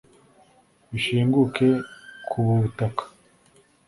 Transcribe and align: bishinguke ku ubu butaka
bishinguke 0.91 1.67
ku 2.29 2.35
ubu 2.41 2.53
butaka 2.63 3.03